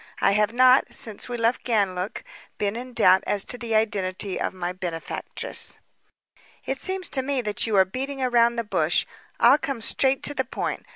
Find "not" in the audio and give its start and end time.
0.51-0.95